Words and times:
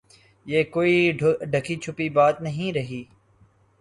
یہ 0.45 0.63
کوئی 0.73 1.11
ڈھکی 1.51 1.75
چھپی 1.83 2.09
بات 2.09 2.41
نہیں 2.41 2.73
رہی۔ 2.73 3.03